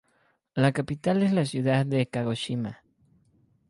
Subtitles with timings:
[0.55, 2.81] La capital es la ciudad de Kagoshima.